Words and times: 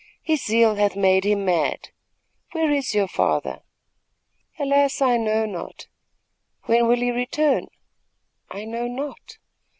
His 0.23 0.43
zeal 0.43 0.77
hath 0.77 0.95
made 0.95 1.25
him 1.25 1.45
mad. 1.45 1.89
Where 2.53 2.71
is 2.71 2.95
your 2.95 3.07
father?" 3.07 3.61
"Alas, 4.57 4.99
I 4.99 5.17
know 5.17 5.45
not." 5.45 5.85
"When 6.63 6.87
will 6.87 6.95
he 6.95 7.11
return?" 7.11 7.67
"I 8.49 8.65
know 8.65 8.87
not." 8.87 9.37